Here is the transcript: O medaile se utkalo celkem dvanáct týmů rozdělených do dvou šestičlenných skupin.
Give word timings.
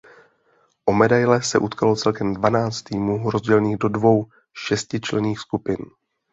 O 0.85 0.93
medaile 1.01 1.41
se 1.43 1.57
utkalo 1.59 1.95
celkem 1.95 2.33
dvanáct 2.33 2.81
týmů 2.83 3.29
rozdělených 3.31 3.77
do 3.77 3.89
dvou 3.89 4.25
šestičlenných 4.53 5.39
skupin. 5.39 5.77